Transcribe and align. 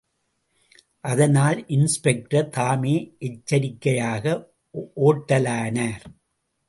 அதனால் 1.03 1.59
இன்ஸ்பெக்டர் 1.67 2.49
தாமே 2.49 2.95
எச்சரிக்கையாக 3.19 4.25
ஓட்டலானார். 5.01 6.03